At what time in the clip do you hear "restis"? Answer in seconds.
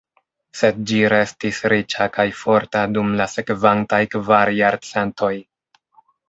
1.13-1.59